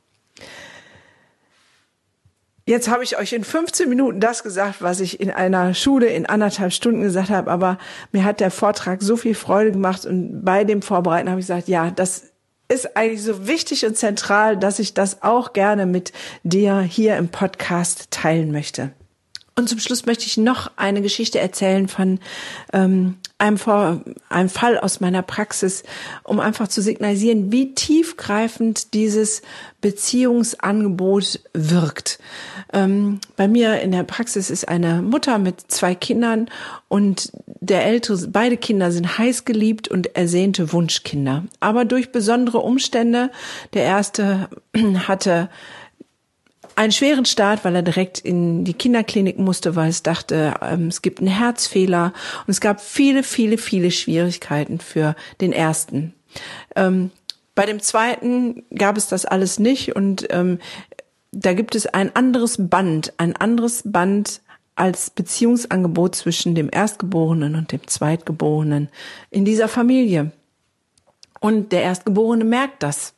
Jetzt 2.65 2.89
habe 2.89 3.05
ich 3.05 3.17
euch 3.17 3.31
in 3.31 3.45
15 3.45 3.87
Minuten 3.87 4.19
das 4.19 4.43
gesagt, 4.43 4.81
was 4.81 4.99
ich 4.99 5.21
in 5.21 5.31
einer 5.31 5.73
Schule 5.73 6.07
in 6.07 6.25
anderthalb 6.25 6.73
Stunden 6.73 7.01
gesagt 7.01 7.29
habe, 7.29 7.49
aber 7.49 7.77
mir 8.11 8.25
hat 8.25 8.41
der 8.41 8.51
Vortrag 8.51 9.01
so 9.01 9.15
viel 9.15 9.35
Freude 9.35 9.71
gemacht 9.71 10.05
und 10.05 10.43
bei 10.43 10.65
dem 10.65 10.81
Vorbereiten 10.81 11.29
habe 11.29 11.39
ich 11.39 11.47
gesagt, 11.47 11.69
ja, 11.69 11.91
das 11.91 12.33
ist 12.69 12.97
eigentlich 12.97 13.23
so 13.23 13.47
wichtig 13.47 13.85
und 13.85 13.97
zentral, 13.97 14.57
dass 14.57 14.79
ich 14.79 14.93
das 14.93 15.21
auch 15.23 15.53
gerne 15.53 15.85
mit 15.85 16.11
dir 16.43 16.79
hier 16.81 17.17
im 17.17 17.29
Podcast 17.29 18.11
teilen 18.11 18.51
möchte. 18.51 18.91
Und 19.55 19.69
zum 19.69 19.79
Schluss 19.79 20.05
möchte 20.05 20.25
ich 20.25 20.37
noch 20.37 20.71
eine 20.75 21.01
Geschichte 21.01 21.39
erzählen 21.39 21.87
von 21.87 22.19
ähm, 22.73 23.17
Vor 23.57 24.01
einem 24.29 24.49
Fall 24.49 24.79
aus 24.79 24.99
meiner 24.99 25.21
Praxis, 25.21 25.83
um 26.23 26.39
einfach 26.39 26.67
zu 26.67 26.81
signalisieren, 26.81 27.51
wie 27.51 27.75
tiefgreifend 27.75 28.95
dieses 28.95 29.43
Beziehungsangebot 29.79 31.41
wirkt. 31.53 32.17
Ähm, 32.73 33.19
bei 33.35 33.47
mir 33.47 33.79
in 33.81 33.91
der 33.91 34.03
Praxis 34.03 34.49
ist 34.49 34.67
eine 34.67 35.03
Mutter 35.03 35.37
mit 35.37 35.71
zwei 35.71 35.93
Kindern 35.93 36.49
und 36.87 37.31
der 37.45 37.85
ältere, 37.85 38.27
beide 38.27 38.57
Kinder 38.57 38.91
sind 38.91 39.19
heiß 39.19 39.45
geliebt 39.45 39.87
und 39.87 40.15
ersehnte 40.15 40.73
Wunschkinder. 40.73 41.43
Aber 41.59 41.85
durch 41.85 42.11
besondere 42.11 42.59
Umstände, 42.59 43.29
der 43.73 43.83
erste 43.83 44.49
hatte 45.07 45.49
einen 46.77 46.91
schweren 46.91 47.25
Start, 47.25 47.65
weil 47.65 47.75
er 47.75 47.81
direkt 47.81 48.19
in 48.19 48.63
die 48.63 48.75
Kinderklinik 48.75 49.39
musste, 49.39 49.75
weil 49.75 49.89
es 49.89 50.03
dachte, 50.03 50.53
ähm, 50.61 50.87
es 50.87 51.01
gibt 51.01 51.19
einen 51.19 51.27
Herzfehler 51.27 52.13
und 52.45 52.51
es 52.51 52.61
gab 52.61 52.79
viele, 52.79 53.23
viele, 53.23 53.57
viele 53.57 53.89
Schwierigkeiten 53.89 54.79
für 54.79 55.15
den 55.41 55.53
ersten. 55.53 56.13
Ähm, 56.75 57.11
bei 57.55 57.65
dem 57.65 57.79
zweiten 57.81 58.63
gab 58.75 58.95
es 58.95 59.07
das 59.07 59.25
alles 59.25 59.57
nicht 59.57 59.95
und 59.95 60.27
ähm, 60.29 60.59
da 61.31 61.53
gibt 61.53 61.73
es 61.73 61.87
ein 61.87 62.15
anderes 62.15 62.57
Band, 62.59 63.11
ein 63.17 63.35
anderes 63.35 63.81
Band 63.83 64.41
als 64.75 65.09
Beziehungsangebot 65.09 66.15
zwischen 66.15 66.53
dem 66.53 66.69
Erstgeborenen 66.71 67.55
und 67.55 67.71
dem 67.71 67.87
Zweitgeborenen 67.87 68.89
in 69.31 69.45
dieser 69.45 69.67
Familie. 69.67 70.31
Und 71.39 71.71
der 71.71 71.81
Erstgeborene 71.81 72.43
merkt 72.43 72.83
das 72.83 73.15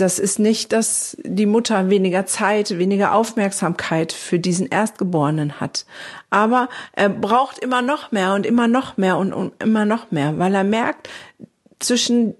das 0.00 0.18
ist 0.18 0.38
nicht, 0.38 0.72
dass 0.72 1.16
die 1.24 1.46
Mutter 1.46 1.90
weniger 1.90 2.24
Zeit, 2.26 2.78
weniger 2.78 3.14
Aufmerksamkeit 3.14 4.12
für 4.12 4.38
diesen 4.38 4.66
Erstgeborenen 4.66 5.60
hat. 5.60 5.84
Aber 6.30 6.68
er 6.92 7.10
braucht 7.10 7.58
immer 7.58 7.82
noch 7.82 8.10
mehr 8.10 8.34
und 8.34 8.46
immer 8.46 8.68
noch 8.68 8.96
mehr 8.96 9.18
und, 9.18 9.32
und 9.32 9.52
immer 9.62 9.84
noch 9.84 10.10
mehr, 10.10 10.38
weil 10.38 10.54
er 10.54 10.64
merkt, 10.64 11.08
zwischen 11.78 12.34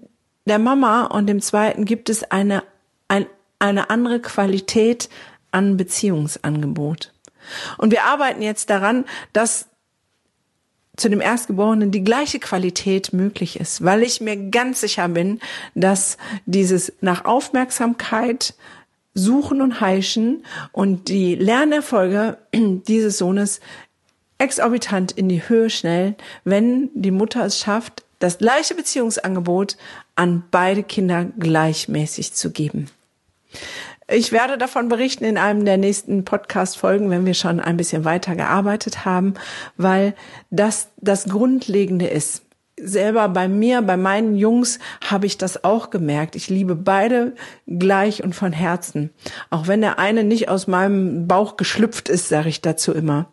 der 0.45 0.59
Mama 0.59 1.05
und 1.05 1.27
dem 1.27 1.41
Zweiten 1.41 1.85
gibt 1.85 2.09
es 2.09 2.23
eine, 2.31 2.63
ein, 3.07 3.27
eine 3.59 3.89
andere 3.89 4.19
Qualität 4.19 5.09
an 5.51 5.77
Beziehungsangebot. 5.77 7.13
Und 7.77 7.91
wir 7.91 8.05
arbeiten 8.05 8.41
jetzt 8.41 8.69
daran, 8.69 9.05
dass 9.33 9.67
zu 10.97 11.09
dem 11.09 11.21
Erstgeborenen 11.21 11.91
die 11.91 12.03
gleiche 12.03 12.39
Qualität 12.39 13.13
möglich 13.13 13.59
ist, 13.59 13.83
weil 13.83 14.03
ich 14.03 14.21
mir 14.21 14.37
ganz 14.49 14.81
sicher 14.81 15.07
bin, 15.07 15.39
dass 15.73 16.17
dieses 16.45 16.93
nach 17.01 17.25
Aufmerksamkeit 17.25 18.53
suchen 19.13 19.61
und 19.61 19.81
heischen 19.81 20.45
und 20.71 21.09
die 21.09 21.35
Lernerfolge 21.35 22.37
dieses 22.53 23.17
Sohnes 23.17 23.61
exorbitant 24.37 25.11
in 25.11 25.29
die 25.29 25.47
Höhe 25.47 25.69
schnellen, 25.69 26.15
wenn 26.43 26.89
die 26.93 27.11
Mutter 27.11 27.45
es 27.45 27.59
schafft, 27.59 28.03
das 28.19 28.37
gleiche 28.37 28.75
Beziehungsangebot 28.75 29.77
an 30.15 30.43
beide 30.51 30.83
Kinder 30.83 31.25
gleichmäßig 31.25 32.33
zu 32.33 32.51
geben. 32.51 32.87
Ich 34.13 34.33
werde 34.33 34.57
davon 34.57 34.89
berichten 34.89 35.23
in 35.23 35.37
einem 35.37 35.63
der 35.63 35.77
nächsten 35.77 36.25
Podcast-Folgen, 36.25 37.09
wenn 37.09 37.25
wir 37.25 37.33
schon 37.33 37.61
ein 37.61 37.77
bisschen 37.77 38.03
weiter 38.03 38.35
gearbeitet 38.35 39.05
haben, 39.05 39.35
weil 39.77 40.15
das 40.49 40.89
das 40.97 41.29
Grundlegende 41.29 42.07
ist. 42.07 42.43
Selber 42.77 43.29
bei 43.29 43.47
mir, 43.47 43.81
bei 43.81 43.95
meinen 43.95 44.35
Jungs 44.35 44.79
habe 45.09 45.27
ich 45.27 45.37
das 45.37 45.63
auch 45.63 45.91
gemerkt. 45.91 46.35
Ich 46.35 46.49
liebe 46.49 46.75
beide 46.75 47.35
gleich 47.67 48.21
und 48.21 48.35
von 48.35 48.51
Herzen. 48.51 49.11
Auch 49.49 49.67
wenn 49.67 49.79
der 49.79 49.97
eine 49.97 50.25
nicht 50.25 50.49
aus 50.49 50.67
meinem 50.67 51.25
Bauch 51.25 51.55
geschlüpft 51.55 52.09
ist, 52.09 52.27
sage 52.27 52.49
ich 52.49 52.59
dazu 52.59 52.91
immer. 52.91 53.31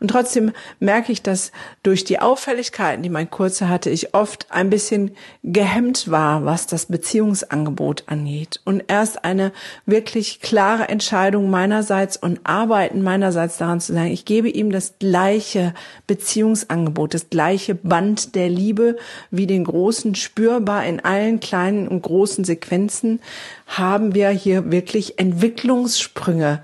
Und 0.00 0.08
trotzdem 0.08 0.52
merke 0.80 1.12
ich, 1.12 1.22
dass 1.22 1.52
durch 1.82 2.04
die 2.04 2.18
Auffälligkeiten, 2.18 3.02
die 3.02 3.08
mein 3.08 3.30
Kurze 3.30 3.68
hatte, 3.68 3.90
ich 3.90 4.14
oft 4.14 4.46
ein 4.50 4.70
bisschen 4.70 5.12
gehemmt 5.42 6.10
war, 6.10 6.44
was 6.44 6.66
das 6.66 6.86
Beziehungsangebot 6.86 8.04
angeht. 8.06 8.60
Und 8.64 8.84
erst 8.88 9.24
eine 9.24 9.52
wirklich 9.84 10.40
klare 10.40 10.88
Entscheidung 10.88 11.50
meinerseits 11.50 12.16
und 12.16 12.40
Arbeiten 12.44 13.02
meinerseits 13.02 13.58
daran 13.58 13.80
zu 13.80 13.92
sagen, 13.92 14.10
ich 14.10 14.24
gebe 14.24 14.48
ihm 14.48 14.70
das 14.70 14.94
gleiche 14.98 15.74
Beziehungsangebot, 16.06 17.14
das 17.14 17.30
gleiche 17.30 17.74
Band 17.74 18.34
der 18.34 18.48
Liebe 18.48 18.96
wie 19.30 19.46
den 19.46 19.64
großen 19.64 20.14
spürbar 20.14 20.84
in 20.84 21.04
allen 21.04 21.40
kleinen 21.40 21.88
und 21.88 22.02
großen 22.02 22.44
Sequenzen, 22.44 23.20
haben 23.66 24.14
wir 24.14 24.30
hier 24.30 24.70
wirklich 24.70 25.18
Entwicklungssprünge 25.18 26.62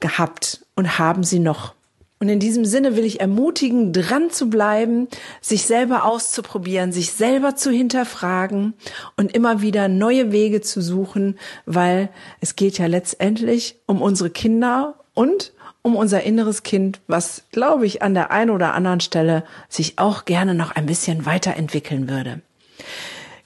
gehabt 0.00 0.64
und 0.74 0.98
haben 0.98 1.24
sie 1.24 1.38
noch. 1.38 1.74
Und 2.22 2.28
in 2.28 2.38
diesem 2.38 2.66
Sinne 2.66 2.96
will 2.96 3.06
ich 3.06 3.18
ermutigen, 3.20 3.94
dran 3.94 4.28
zu 4.30 4.50
bleiben, 4.50 5.08
sich 5.40 5.62
selber 5.62 6.04
auszuprobieren, 6.04 6.92
sich 6.92 7.12
selber 7.12 7.56
zu 7.56 7.70
hinterfragen 7.70 8.74
und 9.16 9.34
immer 9.34 9.62
wieder 9.62 9.88
neue 9.88 10.30
Wege 10.30 10.60
zu 10.60 10.82
suchen, 10.82 11.38
weil 11.64 12.10
es 12.40 12.56
geht 12.56 12.76
ja 12.76 12.88
letztendlich 12.88 13.76
um 13.86 14.02
unsere 14.02 14.28
Kinder 14.28 14.96
und 15.14 15.54
um 15.80 15.96
unser 15.96 16.22
inneres 16.22 16.62
Kind, 16.62 17.00
was, 17.06 17.44
glaube 17.52 17.86
ich, 17.86 18.02
an 18.02 18.12
der 18.12 18.30
einen 18.30 18.50
oder 18.50 18.74
anderen 18.74 19.00
Stelle 19.00 19.42
sich 19.70 19.98
auch 19.98 20.26
gerne 20.26 20.54
noch 20.54 20.72
ein 20.72 20.84
bisschen 20.84 21.24
weiterentwickeln 21.24 22.10
würde. 22.10 22.42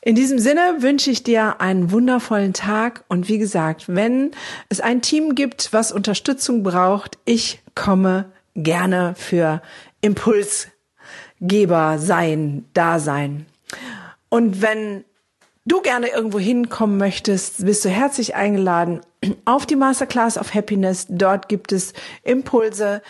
In 0.00 0.16
diesem 0.16 0.40
Sinne 0.40 0.78
wünsche 0.80 1.12
ich 1.12 1.22
dir 1.22 1.60
einen 1.60 1.92
wundervollen 1.92 2.54
Tag 2.54 3.04
und 3.06 3.28
wie 3.28 3.38
gesagt, 3.38 3.84
wenn 3.86 4.32
es 4.68 4.80
ein 4.80 5.00
Team 5.00 5.36
gibt, 5.36 5.72
was 5.72 5.92
Unterstützung 5.92 6.64
braucht, 6.64 7.18
ich 7.24 7.62
komme 7.76 8.32
gerne 8.54 9.14
für 9.16 9.62
Impulsgeber 10.00 11.98
sein, 11.98 12.66
da 12.72 12.98
sein. 12.98 13.46
Und 14.28 14.62
wenn 14.62 15.04
du 15.64 15.80
gerne 15.80 16.08
irgendwo 16.08 16.38
hinkommen 16.38 16.98
möchtest, 16.98 17.64
bist 17.64 17.84
du 17.84 17.88
herzlich 17.88 18.34
eingeladen 18.34 19.00
auf 19.44 19.66
die 19.66 19.76
Masterclass 19.76 20.38
of 20.38 20.54
Happiness. 20.54 21.06
Dort 21.08 21.48
gibt 21.48 21.72
es 21.72 21.92
Impulse 22.22 23.02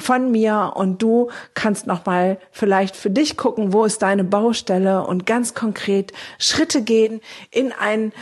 von 0.00 0.30
mir 0.30 0.74
und 0.76 1.02
du 1.02 1.30
kannst 1.54 1.86
noch 1.86 2.06
mal 2.06 2.38
vielleicht 2.52 2.94
für 2.94 3.10
dich 3.10 3.36
gucken, 3.36 3.72
wo 3.72 3.84
ist 3.84 4.02
deine 4.02 4.24
Baustelle 4.24 5.04
und 5.04 5.26
ganz 5.26 5.54
konkret 5.54 6.12
Schritte 6.38 6.82
gehen 6.82 7.20
in 7.50 7.72
ein 7.72 8.12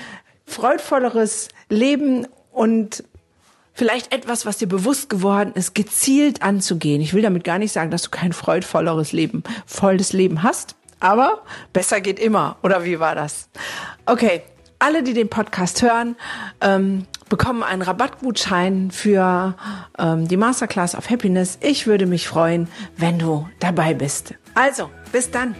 freudvolleres 0.46 1.48
Leben 1.68 2.26
und 2.50 3.04
vielleicht 3.76 4.12
etwas, 4.12 4.46
was 4.46 4.56
dir 4.56 4.66
bewusst 4.66 5.08
geworden 5.08 5.52
ist, 5.54 5.74
gezielt 5.74 6.42
anzugehen. 6.42 7.00
Ich 7.00 7.14
will 7.14 7.22
damit 7.22 7.44
gar 7.44 7.58
nicht 7.58 7.72
sagen, 7.72 7.90
dass 7.90 8.02
du 8.02 8.10
kein 8.10 8.32
freudvolleres 8.32 9.12
Leben, 9.12 9.44
volles 9.66 10.12
Leben 10.12 10.42
hast, 10.42 10.74
aber 10.98 11.42
besser 11.72 12.00
geht 12.00 12.18
immer. 12.18 12.56
Oder 12.62 12.84
wie 12.84 12.98
war 12.98 13.14
das? 13.14 13.48
Okay, 14.06 14.42
alle, 14.78 15.02
die 15.02 15.12
den 15.12 15.28
Podcast 15.28 15.82
hören, 15.82 16.16
ähm, 16.60 17.06
bekommen 17.28 17.62
einen 17.62 17.82
Rabattgutschein 17.82 18.90
für 18.90 19.54
ähm, 19.98 20.26
die 20.26 20.36
Masterclass 20.36 20.94
of 20.94 21.10
Happiness. 21.10 21.58
Ich 21.60 21.86
würde 21.86 22.06
mich 22.06 22.28
freuen, 22.28 22.68
wenn 22.96 23.18
du 23.18 23.48
dabei 23.60 23.94
bist. 23.94 24.34
Also, 24.54 24.90
bis 25.12 25.30
dann. 25.30 25.54